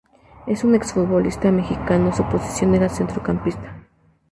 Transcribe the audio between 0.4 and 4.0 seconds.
Es un exfutbolista mexicano su posición era centrocampista.